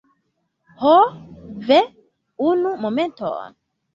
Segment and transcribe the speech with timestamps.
[0.83, 0.93] Ho,
[1.67, 1.77] ve!
[2.53, 3.55] Unu momenton.